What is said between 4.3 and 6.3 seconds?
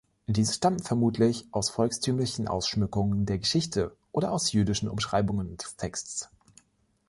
aus jüdischen Umschreibungen des Texts.